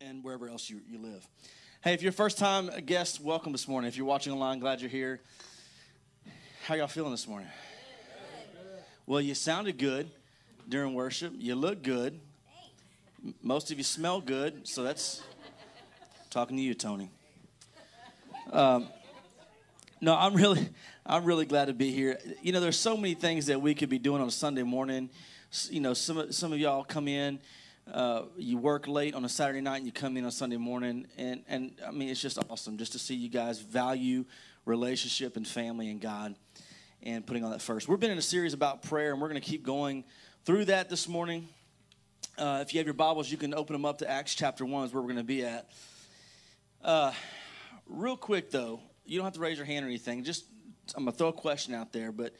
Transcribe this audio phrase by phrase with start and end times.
[0.00, 1.26] and wherever else you, you live.
[1.80, 3.88] Hey, if you're a first time guest, welcome this morning.
[3.88, 5.20] If you're watching online, glad you're here.
[6.64, 7.48] How y'all feeling this morning?
[9.06, 10.08] Well, you sounded good
[10.68, 11.32] during worship.
[11.36, 12.20] You look good.
[13.42, 15.20] Most of you smell good, so that's
[16.30, 17.10] talking to you, Tony.
[18.52, 18.86] Um,
[20.00, 20.68] no, I'm really,
[21.06, 22.20] I'm really glad to be here.
[22.40, 25.10] You know, there's so many things that we could be doing on a Sunday morning.
[25.70, 27.40] You know, some some of y'all come in,
[27.92, 31.06] uh, you work late on a Saturday night, and you come in on Sunday morning,
[31.16, 34.24] and and I mean, it's just awesome just to see you guys value
[34.64, 36.34] relationship and family and God,
[37.02, 37.88] and putting on that first.
[37.88, 40.04] We've been in a series about prayer, and we're going to keep going
[40.44, 41.48] through that this morning.
[42.36, 44.84] Uh, if you have your Bibles, you can open them up to Acts chapter one,
[44.84, 45.70] is where we're going to be at.
[46.84, 47.12] Uh,
[47.86, 50.22] real quick though, you don't have to raise your hand or anything.
[50.22, 50.44] Just
[50.94, 52.34] I'm gonna throw a question out there, but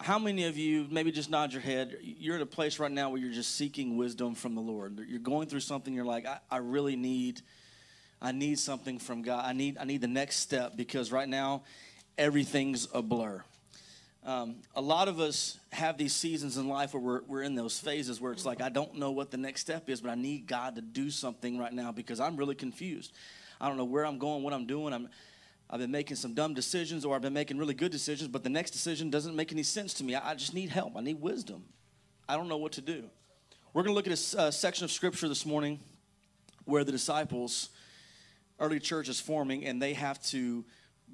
[0.00, 1.96] how many of you maybe just nod your head?
[2.02, 5.04] You're at a place right now where you're just seeking wisdom from the Lord.
[5.08, 5.94] You're going through something.
[5.94, 7.40] You're like, I, I really need,
[8.20, 9.44] I need something from God.
[9.46, 11.62] I need, I need the next step because right now,
[12.18, 13.42] everything's a blur.
[14.24, 17.78] Um, a lot of us have these seasons in life where we're, we're in those
[17.78, 20.48] phases where it's like, I don't know what the next step is, but I need
[20.48, 23.12] God to do something right now because I'm really confused.
[23.60, 24.92] I don't know where I'm going, what I'm doing.
[24.92, 25.08] I'm,
[25.68, 28.50] I've been making some dumb decisions or I've been making really good decisions, but the
[28.50, 30.14] next decision doesn't make any sense to me.
[30.14, 30.96] I, I just need help.
[30.96, 31.64] I need wisdom.
[32.28, 33.04] I don't know what to do.
[33.72, 35.80] We're going to look at a section of scripture this morning
[36.64, 37.70] where the disciples,
[38.58, 40.64] early church is forming, and they have to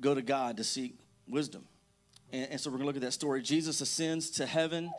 [0.00, 1.64] go to God to seek wisdom.
[2.32, 3.42] And, and so we're going to look at that story.
[3.42, 4.90] Jesus ascends to heaven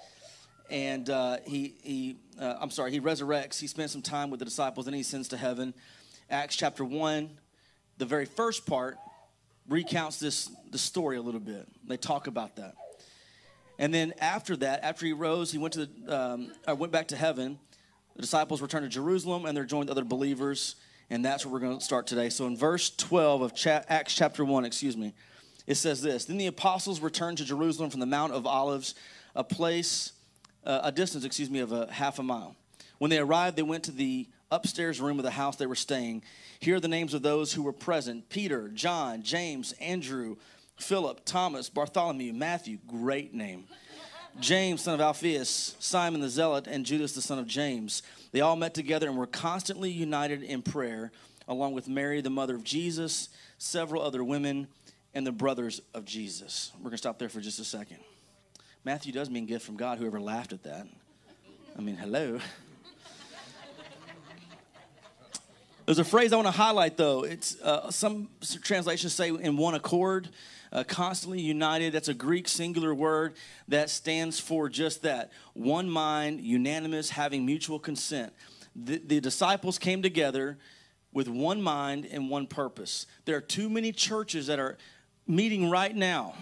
[0.69, 3.59] and uh, he, he uh, I'm sorry, he resurrects.
[3.59, 5.73] He spends some time with the disciples, and he ascends to heaven.
[6.29, 7.29] Acts chapter 1,
[7.97, 8.97] the very first part,
[9.67, 11.67] recounts this the story a little bit.
[11.87, 12.75] They talk about that.
[13.79, 17.07] And then after that, after he rose, he went to the, um, uh, went back
[17.09, 17.57] to heaven.
[18.15, 20.75] The disciples returned to Jerusalem and they're joined other believers,
[21.09, 22.29] and that's where we're going to start today.
[22.29, 25.13] So in verse 12 of cha- Acts chapter 1, excuse me,
[25.65, 28.95] it says this Then the apostles returned to Jerusalem from the Mount of Olives,
[29.35, 30.11] a place,
[30.65, 32.55] uh, a distance, excuse me, of a half a mile.
[32.99, 36.23] When they arrived, they went to the upstairs room of the house they were staying.
[36.59, 40.37] Here are the names of those who were present Peter, John, James, Andrew,
[40.77, 43.65] Philip, Thomas, Bartholomew, Matthew, great name.
[44.39, 48.01] James, son of Alphaeus, Simon the Zealot, and Judas, the son of James.
[48.31, 51.11] They all met together and were constantly united in prayer,
[51.47, 54.67] along with Mary, the mother of Jesus, several other women,
[55.13, 56.71] and the brothers of Jesus.
[56.77, 57.99] We're going to stop there for just a second.
[58.83, 60.87] Matthew does mean gift from God, whoever laughed at that.
[61.77, 62.39] I mean, hello.
[65.85, 67.25] There's a phrase I want to highlight, though.
[67.25, 68.29] It's uh, some
[68.61, 70.29] translations say in one accord,
[70.71, 71.91] uh, constantly united.
[71.91, 73.33] That's a Greek singular word
[73.67, 78.31] that stands for just that: one mind, unanimous, having mutual consent.
[78.73, 80.57] The, the disciples came together
[81.11, 83.05] with one mind and one purpose.
[83.25, 84.77] There are too many churches that are
[85.27, 86.33] meeting right now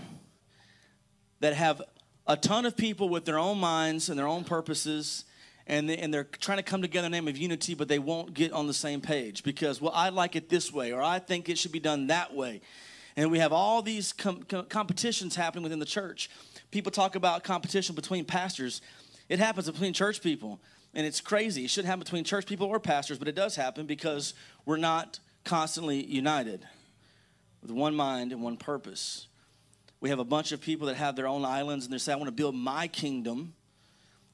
[1.40, 1.81] that have
[2.28, 5.25] a ton of people with their own minds and their own purposes
[5.67, 7.99] and, they, and they're trying to come together in the name of unity, but they
[7.99, 11.19] won't get on the same page because, well, I like it this way, or I
[11.19, 12.61] think it should be done that way.
[13.16, 16.29] And we have all these com- com- competitions happening within the church.
[16.72, 18.81] People talk about competition between pastors.
[19.29, 20.59] It happens between church people,
[20.94, 21.66] and it's crazy.
[21.66, 24.33] It shouldn't happen between church people or pastors, but it does happen because
[24.66, 26.66] we're not constantly united
[27.61, 29.28] with one mind and one purpose.
[29.99, 32.16] We have a bunch of people that have their own islands, and they say, I
[32.16, 33.53] want to build my kingdom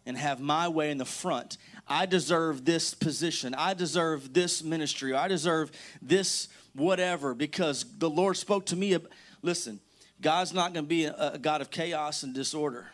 [0.08, 1.58] and have my way in the front.
[1.88, 3.54] I deserve this position.
[3.54, 5.14] I deserve this ministry.
[5.14, 8.98] I deserve this whatever because the Lord spoke to me.
[9.42, 9.80] Listen,
[10.22, 12.88] God's not going to be a, God of chaos and disorder.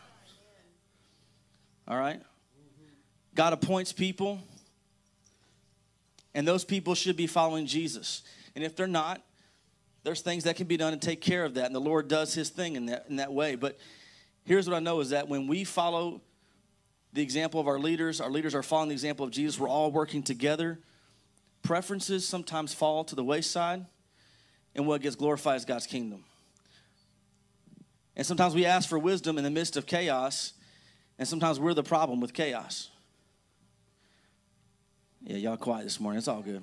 [1.86, 2.20] All right?
[3.34, 4.40] God appoints people,
[6.34, 8.22] and those people should be following Jesus.
[8.54, 9.20] And if they're not,
[10.04, 12.34] there's things that can be done to take care of that, and the Lord does
[12.34, 13.56] His thing in that in that way.
[13.56, 13.78] But
[14.44, 16.20] here's what I know is that when we follow
[17.14, 18.20] the example of our leaders.
[18.20, 19.58] Our leaders are following the example of Jesus.
[19.58, 20.80] We're all working together.
[21.62, 23.86] Preferences sometimes fall to the wayside,
[24.74, 26.24] and what gets glorified is God's kingdom.
[28.16, 30.52] And sometimes we ask for wisdom in the midst of chaos,
[31.18, 32.90] and sometimes we're the problem with chaos.
[35.22, 36.18] Yeah, y'all quiet this morning.
[36.18, 36.62] It's all good.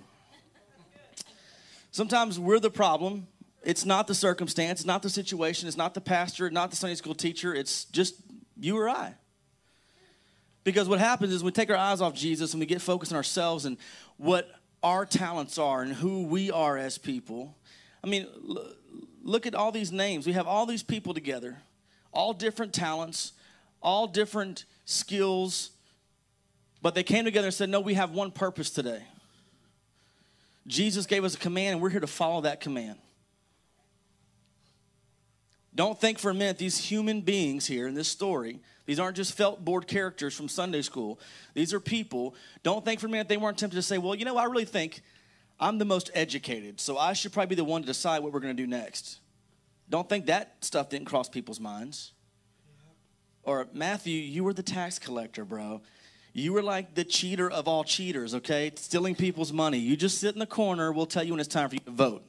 [1.91, 3.27] Sometimes we're the problem.
[3.63, 6.95] It's not the circumstance, it's not the situation, it's not the pastor, not the Sunday
[6.95, 8.15] school teacher, it's just
[8.59, 9.13] you or I.
[10.63, 13.15] Because what happens is we take our eyes off Jesus and we get focused on
[13.15, 13.77] ourselves and
[14.17, 14.49] what
[14.83, 17.55] our talents are and who we are as people.
[18.03, 18.27] I mean,
[19.23, 20.25] look at all these names.
[20.25, 21.57] We have all these people together,
[22.11, 23.33] all different talents,
[23.81, 25.71] all different skills,
[26.81, 29.03] but they came together and said, No, we have one purpose today.
[30.67, 32.97] Jesus gave us a command, and we're here to follow that command.
[35.73, 38.59] Don't think for a minute these human beings here in this story,
[38.91, 41.17] these aren't just felt board characters from Sunday school.
[41.53, 42.35] These are people.
[42.61, 44.65] Don't think for a minute they weren't tempted to say, well, you know, I really
[44.65, 45.01] think
[45.61, 48.41] I'm the most educated, so I should probably be the one to decide what we're
[48.41, 49.21] going to do next.
[49.89, 52.11] Don't think that stuff didn't cross people's minds.
[53.43, 55.79] Or, Matthew, you were the tax collector, bro.
[56.33, 58.73] You were like the cheater of all cheaters, okay?
[58.75, 59.77] Stealing people's money.
[59.77, 61.91] You just sit in the corner, we'll tell you when it's time for you to
[61.91, 62.23] vote.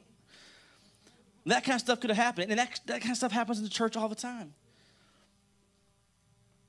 [1.44, 2.52] That kind of stuff could have happened.
[2.52, 4.54] And that, that kind of stuff happens in the church all the time.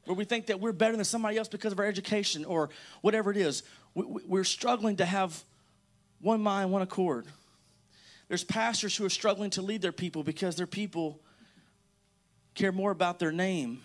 [0.06, 2.70] Where we think that we're better than somebody else because of our education or
[3.02, 3.64] whatever it is.
[3.94, 5.44] We, we're struggling to have
[6.20, 7.26] one mind, one accord.
[8.28, 11.20] There's pastors who are struggling to lead their people because their people
[12.56, 13.82] care more about their name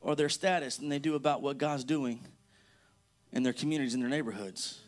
[0.00, 2.20] or their status than they do about what God's doing
[3.32, 4.80] in their communities, in their neighborhoods.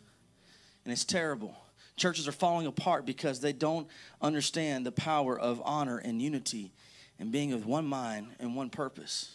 [0.85, 1.56] And it's terrible.
[1.97, 3.89] Churches are falling apart because they don't
[4.23, 6.73] understand the power of honor and unity
[7.19, 9.35] and being of one mind and one purpose.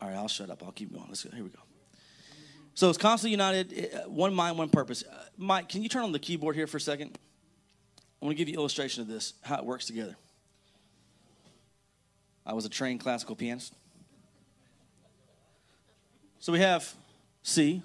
[0.00, 0.62] All right, I'll shut up.
[0.62, 1.06] I'll keep going.
[1.08, 1.30] Let's go.
[1.34, 1.60] Here we go.
[2.74, 5.02] So it's constantly united, uh, one mind, one purpose.
[5.02, 7.18] Uh, Mike, can you turn on the keyboard here for a second?
[8.20, 10.16] I want to give you an illustration of this, how it works together.
[12.44, 13.74] I was a trained classical pianist.
[16.38, 16.94] So we have
[17.42, 17.82] C,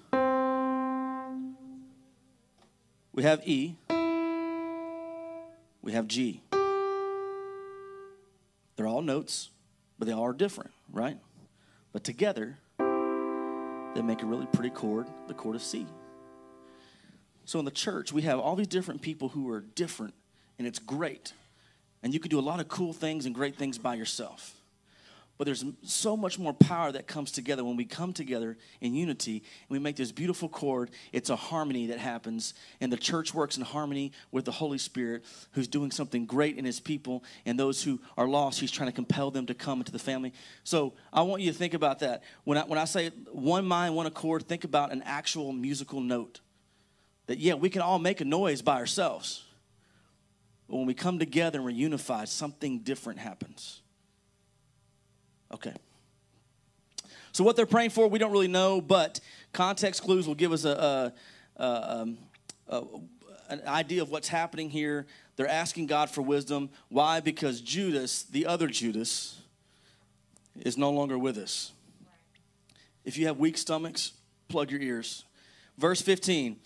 [3.12, 3.76] we have E,
[5.80, 6.42] we have G.
[8.76, 9.50] They're all notes,
[9.98, 11.18] but they all are different, right?
[11.92, 15.86] But together, they make a really pretty chord, the chord of C.
[17.44, 20.14] So in the church, we have all these different people who are different,
[20.58, 21.32] and it's great.
[22.02, 24.61] And you can do a lot of cool things and great things by yourself.
[25.42, 29.38] But there's so much more power that comes together when we come together in unity
[29.38, 30.92] and we make this beautiful chord.
[31.10, 35.24] It's a harmony that happens, and the church works in harmony with the Holy Spirit,
[35.50, 38.94] who's doing something great in his people, and those who are lost, he's trying to
[38.94, 40.32] compel them to come into the family.
[40.62, 42.22] So I want you to think about that.
[42.44, 46.38] When I, when I say one mind, one accord, think about an actual musical note.
[47.26, 49.42] That, yeah, we can all make a noise by ourselves.
[50.68, 53.81] But when we come together and we're unified, something different happens.
[55.52, 55.74] Okay.
[57.32, 59.20] So what they're praying for, we don't really know, but
[59.52, 61.12] context clues will give us a,
[61.56, 62.18] a, a, um,
[62.68, 62.82] a,
[63.48, 65.06] an idea of what's happening here.
[65.36, 66.70] They're asking God for wisdom.
[66.88, 67.20] Why?
[67.20, 69.40] Because Judas, the other Judas,
[70.60, 71.72] is no longer with us.
[73.04, 74.12] If you have weak stomachs,
[74.48, 75.24] plug your ears.
[75.78, 76.56] Verse 15.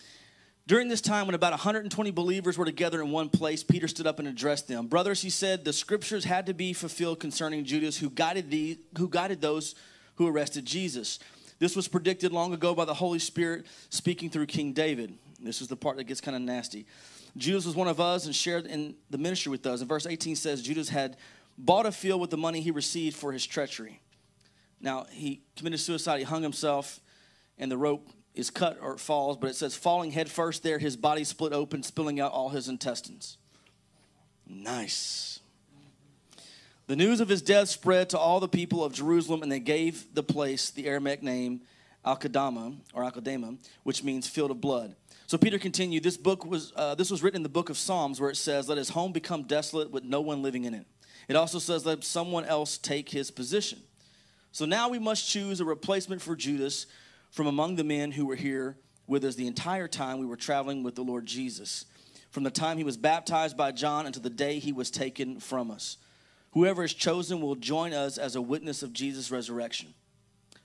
[0.67, 4.19] During this time, when about 120 believers were together in one place, Peter stood up
[4.19, 4.89] and addressed them.
[4.89, 9.09] Brothers, he said, the scriptures had to be fulfilled concerning Judas, who guided, the, who
[9.09, 9.77] guided those
[10.17, 11.21] who arrested Jesus.
[11.61, 15.17] This was predicted long ago by the Holy Spirit speaking through King David.
[15.41, 16.87] This is the part that gets kind of nasty.
[17.37, 19.81] Judas was one of us and shared in the ministry with us.
[19.81, 21.17] And verse 18 says Judas had
[21.57, 24.01] bought a field with the money he received for his treachery.
[24.81, 27.01] Now, he committed suicide, he hung himself,
[27.57, 31.25] and the rope is cut or falls, but it says falling headfirst there, his body
[31.25, 33.39] split open, spilling out all his intestines.
[34.47, 35.41] Nice.
[36.87, 40.15] The news of his death spread to all the people of Jerusalem, and they gave
[40.15, 41.63] the place the Aramaic name
[42.05, 44.95] Akeldama or Akeldama, which means field of blood.
[45.27, 46.05] So Peter continued.
[46.05, 48.69] This book was uh, this was written in the book of Psalms, where it says,
[48.69, 50.87] "Let his home become desolate with no one living in it."
[51.27, 53.81] It also says, "Let someone else take his position."
[54.53, 56.87] So now we must choose a replacement for Judas
[57.37, 60.83] from among the men who were here with us the entire time we were traveling
[60.83, 61.85] with the Lord Jesus,
[62.31, 65.71] from the time he was baptized by John until the day he was taken from
[65.71, 65.99] us.
[66.53, 69.93] Whoever is chosen will join us as a witness of Jesus' resurrection.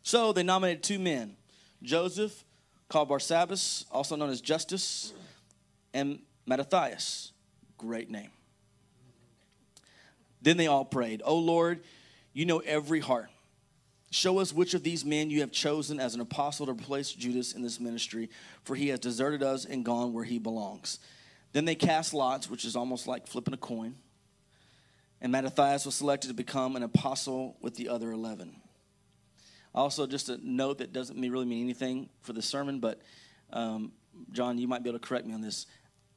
[0.04, 1.36] So they nominated two men
[1.84, 2.46] Joseph,
[2.88, 5.12] called Barsabbas, also known as Justus,
[5.94, 7.34] and Mattathias.
[7.78, 8.30] Great name.
[10.42, 11.82] Then they all prayed, O Lord,
[12.32, 13.30] you know every heart.
[14.12, 17.54] Show us which of these men you have chosen as an apostle to replace Judas
[17.54, 18.30] in this ministry,
[18.64, 21.00] for he has deserted us and gone where he belongs.
[21.54, 23.96] Then they cast lots, which is almost like flipping a coin.
[25.22, 28.54] And Mattathias was selected to become an apostle with the other 11.
[29.74, 33.02] Also, just a note that doesn't really mean anything for the sermon, but
[33.54, 33.94] um,
[34.34, 35.68] John, you might be able to correct me on this.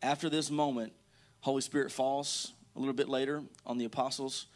[0.03, 0.93] After this moment,
[1.41, 4.47] Holy Spirit falls a little bit later on the apostles,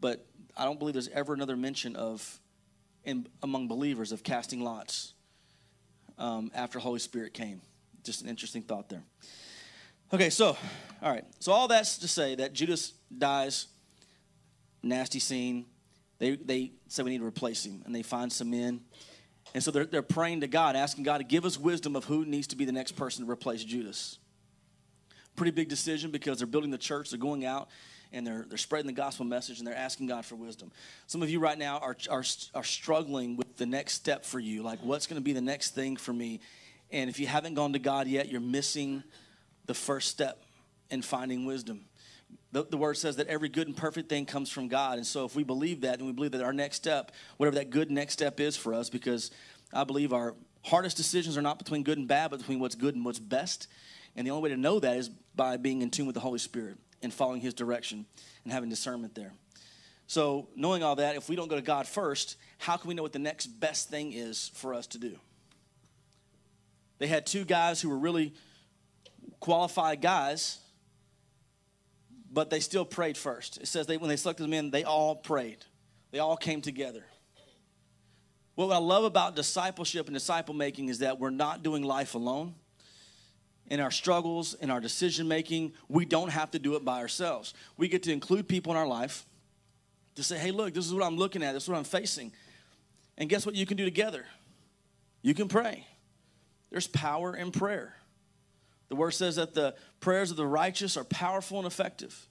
[0.00, 0.24] but
[0.56, 2.39] I don't believe there's ever another mention of
[3.04, 5.14] in, among believers of casting lots
[6.18, 7.60] um, after Holy Spirit came.
[8.04, 9.02] Just an interesting thought there.
[10.12, 10.56] Okay, so,
[11.02, 11.24] all right.
[11.38, 13.68] So, all that's to say that Judas dies,
[14.82, 15.66] nasty scene.
[16.18, 18.80] They, they say we need to replace him, and they find some men.
[19.54, 22.24] And so they're, they're praying to God, asking God to give us wisdom of who
[22.24, 24.18] needs to be the next person to replace Judas.
[25.34, 27.68] Pretty big decision because they're building the church, they're going out
[28.12, 30.72] and they're, they're spreading the gospel message and they're asking God for wisdom.
[31.06, 32.24] Some of you right now are, are,
[32.54, 35.74] are struggling with the next step for you, like what's going to be the next
[35.74, 36.40] thing for me.
[36.90, 39.02] And if you haven't gone to God yet, you're missing
[39.66, 40.42] the first step
[40.90, 41.84] in finding wisdom.
[42.52, 44.98] The, the, word says that every good and perfect thing comes from God.
[44.98, 47.70] And so if we believe that and we believe that our next step, whatever that
[47.70, 49.30] good next step is for us, because
[49.72, 52.96] I believe our hardest decisions are not between good and bad, but between what's good
[52.96, 53.68] and what's best.
[54.16, 56.40] And the only way to know that is by being in tune with the Holy
[56.40, 58.06] Spirit and following his direction
[58.44, 59.32] and having discernment there.
[60.06, 63.02] So, knowing all that, if we don't go to God first, how can we know
[63.02, 65.16] what the next best thing is for us to do?
[66.98, 68.34] They had two guys who were really
[69.38, 70.58] qualified guys
[72.30, 73.58] but they still prayed first.
[73.58, 75.64] It says they, when they selected them in, they all prayed.
[76.12, 77.04] They all came together.
[78.54, 82.54] What I love about discipleship and disciple making is that we're not doing life alone.
[83.70, 87.54] In our struggles, in our decision making, we don't have to do it by ourselves.
[87.76, 89.24] We get to include people in our life
[90.16, 92.32] to say, hey, look, this is what I'm looking at, this is what I'm facing.
[93.16, 94.26] And guess what you can do together?
[95.22, 95.86] You can pray.
[96.70, 97.94] There's power in prayer.
[98.88, 102.26] The word says that the prayers of the righteous are powerful and effective.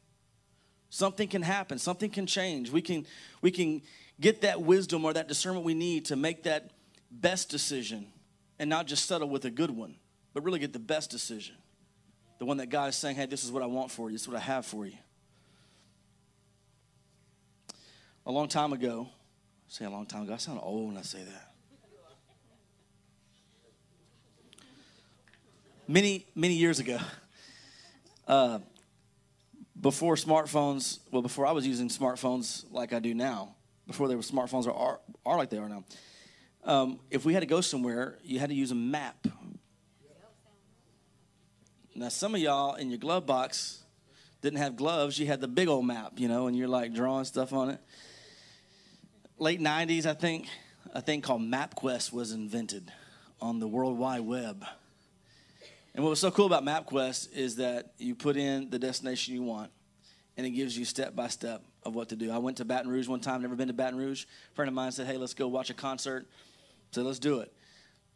[0.89, 2.71] Something can happen, something can change.
[2.71, 3.05] We can,
[3.41, 3.81] we can
[4.19, 6.71] get that wisdom or that discernment we need to make that
[7.11, 8.07] best decision
[8.57, 9.95] and not just settle with a good one,
[10.39, 11.55] but really get the best decision.
[12.37, 14.21] The one that God is saying, hey, this is what I want for you, this
[14.21, 14.93] is what I have for you.
[18.25, 21.01] A long time ago, I say a long time ago, I sound old when I
[21.01, 21.49] say that.
[25.89, 26.99] many, many years ago,
[28.25, 28.59] uh,
[29.81, 33.55] before smartphones, well, before I was using smartphones like I do now,
[33.87, 35.83] before there were smartphones are, are, are like they are now,
[36.63, 39.27] um, if we had to go somewhere, you had to use a map.
[41.99, 43.83] Now, some of y'all in your glove box
[44.41, 45.19] didn't have gloves.
[45.19, 47.81] You had the big old map, you know, and you're like drawing stuff on it.
[49.37, 50.47] Late 90s, I think,
[50.93, 52.89] a thing called MapQuest was invented
[53.41, 54.63] on the World Wide Web.
[55.93, 59.43] And what was so cool about MapQuest is that you put in the destination you
[59.43, 59.69] want,
[60.37, 62.31] and it gives you step by step of what to do.
[62.31, 64.23] I went to Baton Rouge one time, never been to Baton Rouge.
[64.23, 66.29] A friend of mine said, "Hey, let's go watch a concert."
[66.91, 67.53] So let's do it.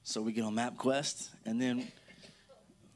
[0.04, 1.92] So we get on MapQuest, and then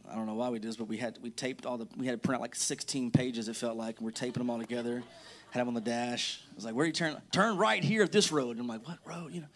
[0.09, 2.05] I don't know why we did this, but we had we taped all the we
[2.05, 3.47] had to print out like 16 pages.
[3.47, 5.03] It felt like, and we're taping them all together.
[5.51, 6.41] Had them on the dash.
[6.51, 7.21] I was like, "Where do you turn?
[7.31, 9.47] Turn right here at this road." And I'm like, "What road?" You know.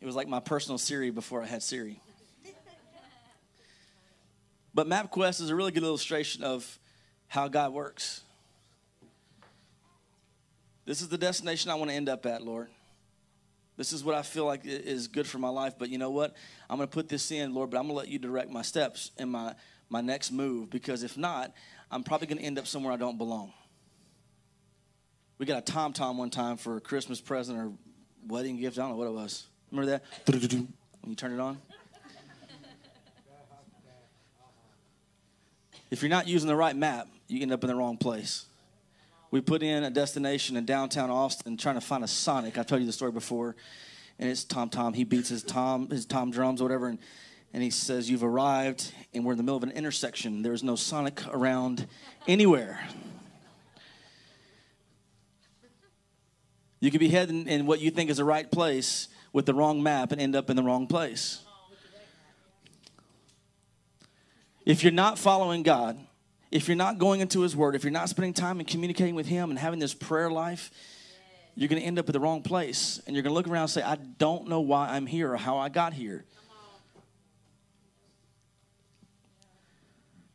[0.00, 2.00] It was like my personal Siri before I had Siri.
[4.74, 6.78] But MapQuest is a really good illustration of
[7.28, 8.22] how God works.
[10.84, 12.68] This is the destination I want to end up at, Lord.
[13.76, 15.74] This is what I feel like is good for my life.
[15.78, 16.34] But you know what?
[16.68, 18.62] I'm going to put this in, Lord, but I'm going to let you direct my
[18.62, 19.54] steps and my,
[19.88, 21.52] my next move because if not,
[21.90, 23.52] I'm probably going to end up somewhere I don't belong.
[25.38, 27.72] We got a Tom Tom one time for a Christmas present or
[28.26, 28.78] wedding gift.
[28.78, 29.46] I don't know what it was.
[29.70, 30.04] Remember that?
[31.00, 31.58] When you turn it on?
[35.90, 38.46] If you're not using the right map, you end up in the wrong place.
[39.32, 42.58] We put in a destination in downtown Austin trying to find a Sonic.
[42.58, 43.56] I've told you the story before.
[44.18, 44.92] And it's Tom Tom.
[44.92, 46.88] He beats his Tom, his Tom drums or whatever.
[46.88, 46.98] And,
[47.54, 50.42] and he says, You've arrived, and we're in the middle of an intersection.
[50.42, 51.86] There's no Sonic around
[52.28, 52.86] anywhere.
[56.80, 59.82] You could be heading in what you think is the right place with the wrong
[59.82, 61.40] map and end up in the wrong place.
[64.66, 65.98] If you're not following God,
[66.52, 69.26] if you're not going into His Word, if you're not spending time and communicating with
[69.26, 70.70] Him and having this prayer life,
[71.54, 73.00] you're going to end up at the wrong place.
[73.06, 75.36] And you're going to look around and say, I don't know why I'm here or
[75.38, 76.24] how I got here.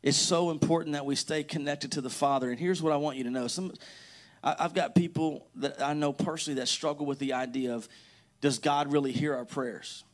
[0.02, 2.50] It's so important that we stay connected to the Father.
[2.50, 3.46] And here's what I want you to know.
[3.46, 3.72] Some,
[4.42, 7.88] I've got people that I know personally that struggle with the idea of
[8.40, 10.04] does God really hear our prayers?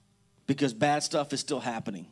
[0.46, 2.08] Because bad stuff is still happening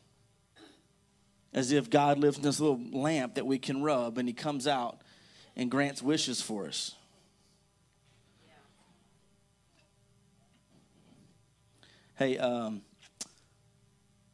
[1.55, 4.67] as if God lives in this little lamp that we can rub and he comes
[4.67, 5.01] out
[5.57, 6.95] and grants wishes for us.
[12.17, 12.83] Hey, um,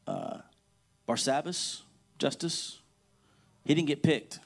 [0.07, 0.39] uh,
[1.09, 1.83] Barsabbas,
[2.19, 2.81] Justus,
[3.65, 4.41] he didn't get picked.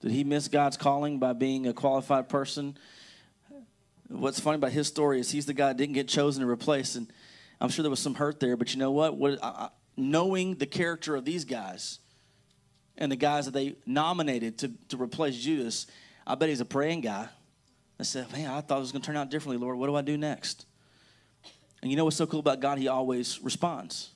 [0.00, 2.76] Did he miss God's calling by being a qualified person?
[4.08, 6.96] What's funny about his story is he's the guy that didn't get chosen to replace,
[6.96, 7.10] and
[7.60, 8.56] I'm sure there was some hurt there.
[8.56, 9.16] But you know what?
[9.16, 11.98] What I, knowing the character of these guys
[12.96, 15.86] and the guys that they nominated to, to replace Judas,
[16.26, 17.28] I bet he's a praying guy.
[17.98, 19.78] I said, man, I thought it was going to turn out differently, Lord.
[19.78, 20.66] What do I do next?
[21.82, 22.78] And you know what's so cool about God?
[22.78, 24.10] He always responds.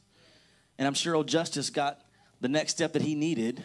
[0.78, 2.00] And I'm sure old Justus got
[2.40, 3.62] the next step that he needed.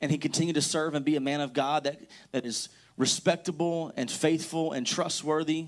[0.00, 2.00] And he continued to serve and be a man of God that,
[2.32, 5.66] that is respectable and faithful and trustworthy.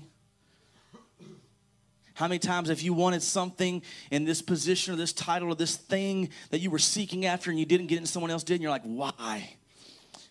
[2.13, 5.77] How many times have you wanted something in this position or this title or this
[5.77, 8.55] thing that you were seeking after and you didn't get it and someone else did
[8.55, 9.55] and you're like, why?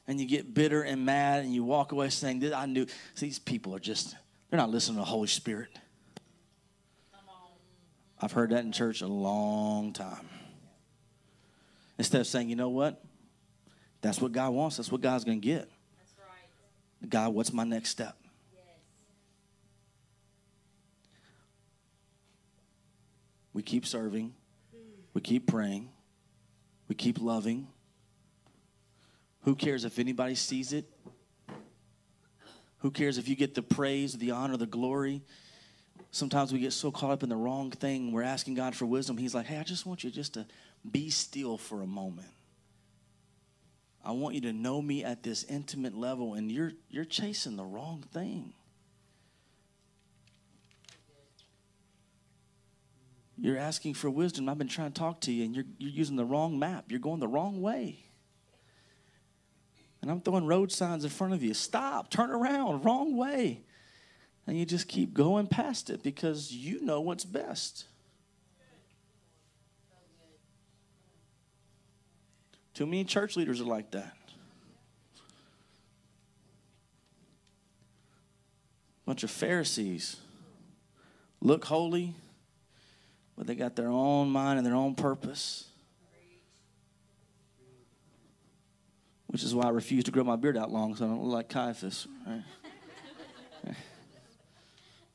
[0.07, 2.87] And you get bitter and mad and you walk away saying, I knew.
[3.19, 4.15] These people are just,
[4.51, 5.71] they're not listening to the Holy Spirit.
[8.21, 10.29] I've heard that in church a long time.
[11.99, 13.03] Instead of saying, you know what?
[14.03, 14.77] That's what God wants.
[14.77, 15.71] That's what God's going to get.
[16.19, 17.11] Right.
[17.11, 18.20] God, what's my next step?
[23.53, 24.35] We keep serving.
[25.15, 25.91] We keep praying.
[26.89, 27.69] We keep loving.
[29.43, 30.85] Who cares if anybody sees it?
[32.79, 35.23] Who cares if you get the praise, the honor, the glory?
[36.11, 38.13] Sometimes we get so caught up in the wrong thing.
[38.13, 39.17] We're asking God for wisdom.
[39.17, 40.47] He's like, hey, I just want you just to
[40.91, 42.29] be still for a moment.
[44.05, 47.65] I want you to know me at this intimate level, and you're, you're chasing the
[47.65, 48.55] wrong thing.
[53.41, 54.49] You're asking for wisdom.
[54.49, 56.87] I've been trying to talk to you, and you're, you're using the wrong map.
[56.91, 58.05] You're going the wrong way.
[60.03, 61.55] And I'm throwing road signs in front of you.
[61.55, 63.63] Stop, turn around, wrong way.
[64.47, 67.87] And you just keep going past it because you know what's best.
[72.75, 74.17] Too many church leaders are like that.
[79.07, 80.17] Bunch of Pharisees
[81.41, 82.15] look holy,
[83.41, 85.65] but they got their own mind and their own purpose.
[89.29, 91.33] Which is why I refuse to grow my beard out long so I don't look
[91.33, 92.07] like Caiaphas.
[92.27, 92.43] Right?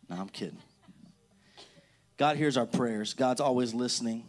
[0.09, 0.57] no, I'm kidding.
[2.17, 3.13] God hears our prayers.
[3.13, 4.25] God's always listening.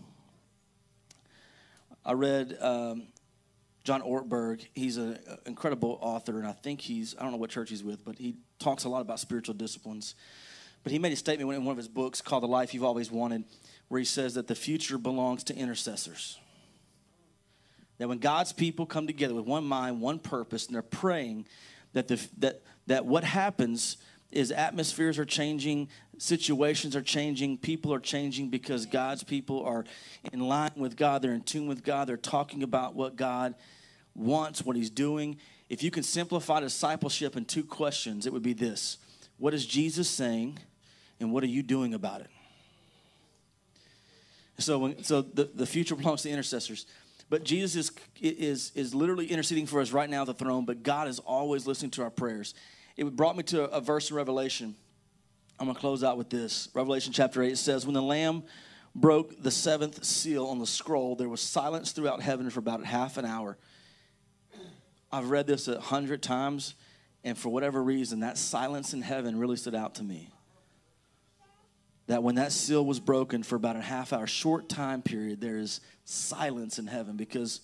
[2.05, 3.05] I read um,
[3.83, 4.67] John Ortberg.
[4.75, 8.05] He's an incredible author, and I think he's, I don't know what church he's with,
[8.05, 10.17] but he talks a lot about spiritual disciplines.
[10.87, 13.11] But he made a statement in one of his books called The Life You've Always
[13.11, 13.43] Wanted
[13.89, 16.39] where he says that the future belongs to intercessors.
[17.99, 21.49] That when God's people come together with one mind, one purpose, and they're praying,
[21.93, 23.97] that, the, that, that what happens
[24.31, 29.85] is atmospheres are changing, situations are changing, people are changing because God's people are
[30.33, 33.57] in line with God, they're in tune with God, they're talking about what God
[34.15, 35.39] wants, what He's doing.
[35.69, 38.99] If you can simplify discipleship in two questions, it would be this
[39.37, 40.61] What is Jesus saying,
[41.21, 42.29] and what are you doing about it?
[44.59, 46.87] So, when, so the, the future belongs to intercessors.
[47.29, 50.83] But Jesus is, is, is literally interceding for us right now at the throne, but
[50.83, 52.55] God is always listening to our prayers.
[52.97, 54.75] It brought me to a, a verse in Revelation.
[55.59, 56.69] I'm going to close out with this.
[56.73, 58.45] Revelation chapter 8 it says, When the Lamb
[58.95, 63.17] broke the seventh seal on the scroll, there was silence throughout heaven for about half
[63.17, 63.59] an hour.
[65.11, 66.75] I've read this a hundred times,
[67.25, 70.31] and for whatever reason, that silence in heaven really stood out to me
[72.07, 75.59] that when that seal was broken for about a half hour, short time period, there
[75.59, 77.61] is silence in heaven because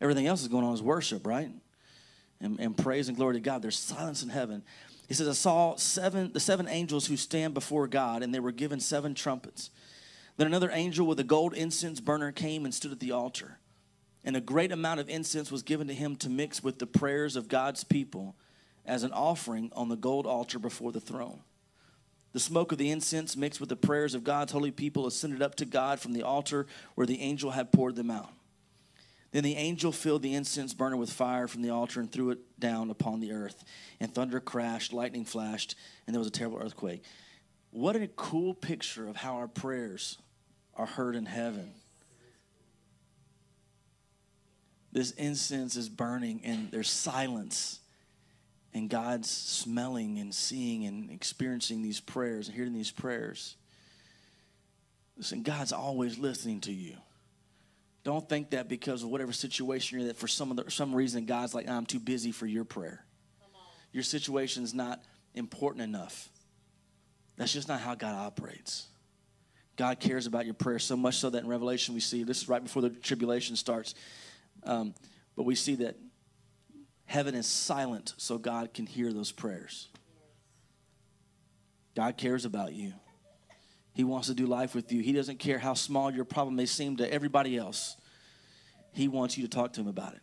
[0.00, 1.50] everything else is going on is worship, right?
[2.40, 3.60] And, and praise and glory to God.
[3.60, 4.62] There's silence in heaven.
[5.08, 8.52] He says, I saw seven, the seven angels who stand before God, and they were
[8.52, 9.70] given seven trumpets.
[10.36, 13.58] Then another angel with a gold incense burner came and stood at the altar.
[14.24, 17.36] And a great amount of incense was given to him to mix with the prayers
[17.36, 18.36] of God's people
[18.86, 21.40] as an offering on the gold altar before the throne.
[22.32, 25.56] The smoke of the incense mixed with the prayers of God's holy people ascended up
[25.56, 28.30] to God from the altar where the angel had poured them out.
[29.32, 32.38] Then the angel filled the incense burner with fire from the altar and threw it
[32.58, 33.64] down upon the earth.
[34.00, 37.04] And thunder crashed, lightning flashed, and there was a terrible earthquake.
[37.70, 40.18] What a cool picture of how our prayers
[40.74, 41.72] are heard in heaven.
[44.92, 47.78] This incense is burning, and there's silence
[48.72, 53.56] and God's smelling and seeing and experiencing these prayers and hearing these prayers.
[55.16, 56.96] Listen, God's always listening to you.
[58.04, 61.26] Don't think that because of whatever situation you're in, that for some, other, some reason
[61.26, 63.04] God's like, I'm too busy for your prayer.
[63.92, 65.02] Your situation's not
[65.34, 66.28] important enough.
[67.36, 68.86] That's just not how God operates.
[69.76, 72.48] God cares about your prayer so much so that in Revelation we see this is
[72.48, 73.94] right before the tribulation starts.
[74.62, 74.94] Um,
[75.36, 75.96] but we see that
[77.10, 79.88] Heaven is silent so God can hear those prayers.
[81.96, 82.92] God cares about you.
[83.94, 85.02] He wants to do life with you.
[85.02, 87.96] He doesn't care how small your problem may seem to everybody else.
[88.92, 90.20] He wants you to talk to him about it.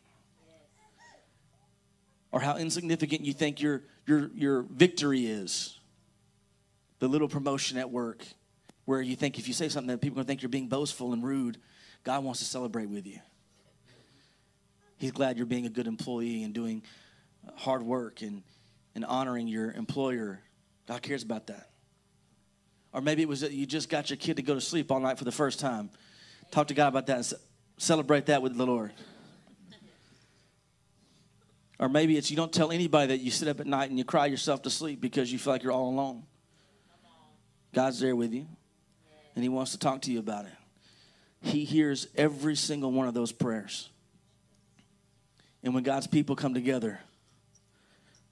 [2.31, 5.77] Or how insignificant you think your, your, your victory is.
[6.99, 8.23] The little promotion at work.
[8.85, 10.69] where you think if you say something that people are going to think you're being
[10.69, 11.57] boastful and rude,
[12.05, 13.19] God wants to celebrate with you.
[14.97, 16.83] He's glad you're being a good employee and doing
[17.47, 18.43] uh, hard work and,
[18.95, 20.41] and honoring your employer.
[20.87, 21.69] God cares about that.
[22.93, 24.99] Or maybe it was that you just got your kid to go to sleep all
[24.99, 25.89] night for the first time.
[26.49, 27.33] Talk to God about that and
[27.77, 28.91] celebrate that with the Lord.
[31.79, 34.05] Or maybe it's you don't tell anybody that you sit up at night and you
[34.05, 36.23] cry yourself to sleep because you feel like you're all alone.
[37.73, 38.47] God's there with you,
[39.35, 40.51] and He wants to talk to you about it.
[41.41, 43.89] He hears every single one of those prayers.
[45.67, 46.97] And when God's people come together,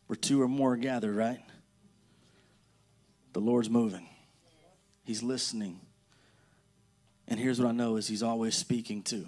[0.08, 1.42] where two or more are gathered, right?
[3.34, 4.08] The Lord's moving.
[5.04, 5.82] He's listening.
[7.28, 9.28] And here's what I know is he's always speaking too.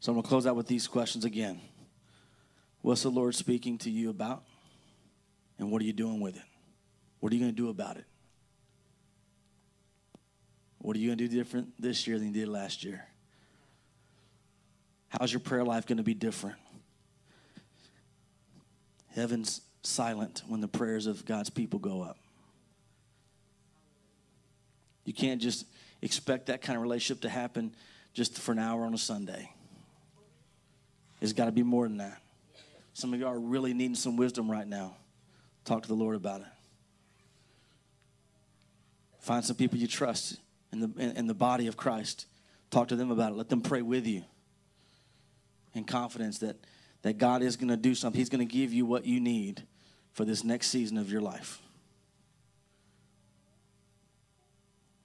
[0.00, 1.62] So I'm going to close out with these questions again.
[2.82, 4.44] What's the Lord speaking to you about?
[5.58, 6.42] And what are you doing with it?
[7.20, 8.04] What are you going to do about it?
[10.76, 13.06] What are you going to do different this year than you did last year?
[15.10, 16.56] How's your prayer life going to be different?
[19.08, 22.16] Heaven's silent when the prayers of God's people go up.
[25.04, 25.66] You can't just
[26.00, 27.74] expect that kind of relationship to happen
[28.14, 29.52] just for an hour on a Sunday.
[31.20, 32.22] It's got to be more than that.
[32.92, 34.96] Some of you are really needing some wisdom right now.
[35.64, 36.46] Talk to the Lord about it.
[39.18, 40.38] Find some people you trust
[40.72, 42.26] in the, in, in the body of Christ.
[42.70, 43.36] Talk to them about it.
[43.36, 44.24] Let them pray with you
[45.74, 46.56] in confidence that,
[47.02, 48.18] that God is going to do something.
[48.18, 49.62] He's going to give you what you need
[50.12, 51.60] for this next season of your life.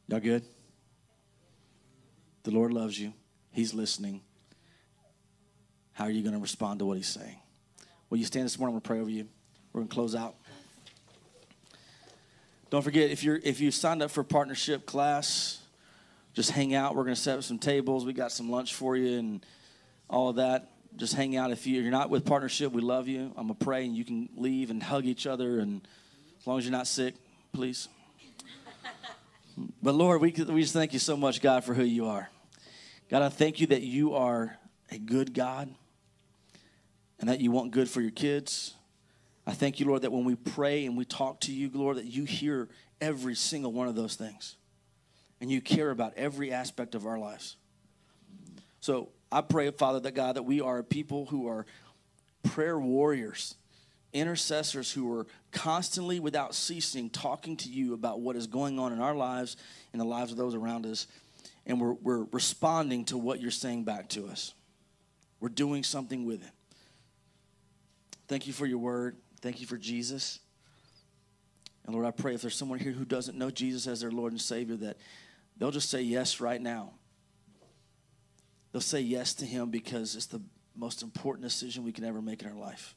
[0.07, 0.43] Y'all good?
[2.43, 3.13] The Lord loves you.
[3.51, 4.21] He's listening.
[5.93, 7.37] How are you going to respond to what He's saying?
[8.09, 8.75] Will you stand this morning?
[8.75, 9.27] I'm going to pray over you.
[9.73, 10.35] We're going to close out.
[12.69, 15.59] Don't forget if you're if you signed up for partnership class,
[16.33, 16.95] just hang out.
[16.95, 18.05] We're going to set up some tables.
[18.05, 19.45] We got some lunch for you and
[20.09, 20.71] all of that.
[20.95, 21.51] Just hang out.
[21.51, 23.33] If you're not with partnership, we love you.
[23.35, 25.59] I'm going to pray and you can leave and hug each other.
[25.59, 25.85] And
[26.39, 27.15] as long as you're not sick,
[27.53, 27.89] please.
[29.81, 32.29] But Lord, we, we just thank you so much, God, for who you are.
[33.09, 34.57] God, I thank you that you are
[34.91, 35.69] a good God
[37.19, 38.73] and that you want good for your kids.
[39.47, 42.05] I thank you, Lord, that when we pray and we talk to you, Lord, that
[42.05, 42.67] you hear
[42.99, 44.55] every single one of those things
[45.39, 47.55] and you care about every aspect of our lives.
[48.79, 51.65] So I pray, Father, that God, that we are people who are
[52.43, 53.55] prayer warriors,
[54.13, 59.01] intercessors who are constantly, without ceasing, talking to you about what is going on in
[59.01, 59.57] our lives
[59.91, 61.07] and the lives of those around us.
[61.65, 64.53] And we're, we're responding to what you're saying back to us.
[65.41, 66.51] We're doing something with it.
[68.29, 69.17] Thank you for your word.
[69.41, 70.39] Thank you for Jesus.
[71.85, 74.31] And Lord, I pray if there's someone here who doesn't know Jesus as their Lord
[74.31, 74.95] and Savior, that
[75.57, 76.93] they'll just say yes right now.
[78.75, 80.41] They'll say yes to Him because it's the
[80.75, 82.93] most important decision we can ever make in our life.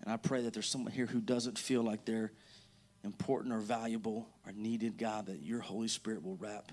[0.00, 2.30] And I pray that there's someone here who doesn't feel like they're
[3.02, 6.70] important or valuable or needed, God, that your Holy Spirit will wrap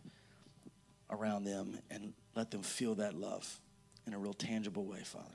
[1.09, 3.59] around them and let them feel that love
[4.05, 5.25] in a real tangible way, Father.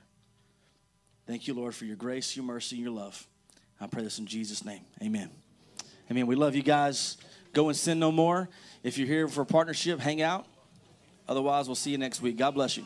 [1.27, 3.27] Thank you, Lord, for your grace, your mercy, your love.
[3.81, 4.85] I pray this in Jesus' name.
[5.03, 5.29] Amen.
[6.09, 6.25] Amen.
[6.25, 7.17] We love you guys.
[7.51, 8.47] Go and sin no more.
[8.81, 10.47] If you're here for a partnership, hang out.
[11.27, 12.37] Otherwise, we'll see you next week.
[12.37, 12.83] God bless you.